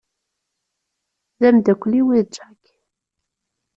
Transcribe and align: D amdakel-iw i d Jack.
D 1.39 1.41
amdakel-iw 1.49 2.07
i 2.19 2.21
d 2.25 2.27
Jack. 2.35 2.63